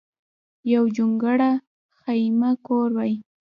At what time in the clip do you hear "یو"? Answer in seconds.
0.73-0.83